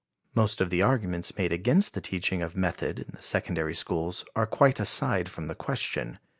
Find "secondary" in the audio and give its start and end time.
3.21-3.75